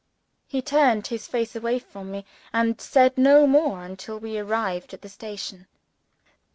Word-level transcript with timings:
He 0.47 0.63
turned 0.63 1.05
his 1.05 1.27
face 1.27 1.55
away 1.55 1.77
from 1.77 2.09
me, 2.09 2.25
and 2.51 2.81
said 2.81 3.19
no 3.19 3.45
more 3.45 3.83
until 3.83 4.17
we 4.17 4.39
arrived 4.39 4.95
at 4.95 5.03
the 5.03 5.09
station. 5.09 5.67